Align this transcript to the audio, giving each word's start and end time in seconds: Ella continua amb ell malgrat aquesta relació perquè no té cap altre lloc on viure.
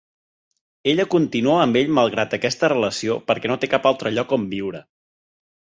Ella 0.93 1.05
continua 1.15 1.59
amb 1.65 1.77
ell 1.83 1.93
malgrat 1.99 2.35
aquesta 2.39 2.73
relació 2.75 3.19
perquè 3.29 3.53
no 3.53 3.61
té 3.65 3.71
cap 3.77 3.87
altre 3.93 4.15
lloc 4.19 4.37
on 4.41 4.51
viure. 4.57 4.85